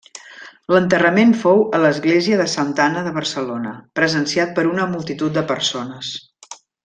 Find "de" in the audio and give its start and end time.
2.39-2.47, 3.09-3.13, 5.41-5.45